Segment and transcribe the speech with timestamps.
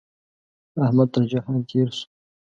[0.85, 2.05] احمد تر جهان تېر شو.